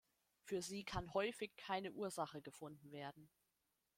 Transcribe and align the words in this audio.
Für 0.41 0.63
sie 0.63 0.83
kann 0.83 1.13
häufig 1.13 1.55
keine 1.57 1.91
Ursache 1.91 2.41
gefunden 2.41 2.91
werden. 2.91 3.29